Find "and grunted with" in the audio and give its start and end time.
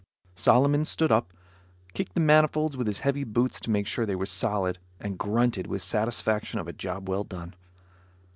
4.99-5.83